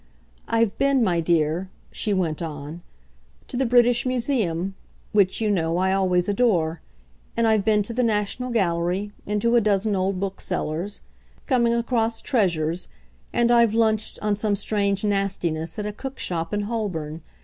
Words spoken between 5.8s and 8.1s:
always adore. And I've been to the